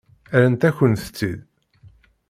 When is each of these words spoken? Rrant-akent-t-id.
Rrant-akent-t-id. 0.39 1.39